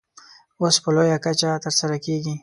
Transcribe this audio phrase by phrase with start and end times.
[0.61, 2.35] اوس په لا لویه کچه ترسره کېږي.